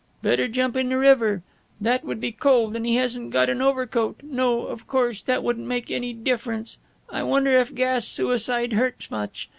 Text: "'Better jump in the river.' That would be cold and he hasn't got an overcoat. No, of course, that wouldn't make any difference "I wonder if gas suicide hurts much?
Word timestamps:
"'Better 0.23 0.47
jump 0.47 0.75
in 0.75 0.89
the 0.89 0.97
river.' 0.97 1.43
That 1.79 2.03
would 2.03 2.19
be 2.19 2.31
cold 2.31 2.75
and 2.75 2.87
he 2.87 2.95
hasn't 2.95 3.29
got 3.29 3.49
an 3.51 3.61
overcoat. 3.61 4.19
No, 4.23 4.63
of 4.65 4.87
course, 4.87 5.21
that 5.21 5.43
wouldn't 5.43 5.67
make 5.67 5.91
any 5.91 6.11
difference 6.11 6.79
"I 7.11 7.21
wonder 7.21 7.51
if 7.51 7.75
gas 7.75 8.07
suicide 8.07 8.73
hurts 8.73 9.11
much? 9.11 9.47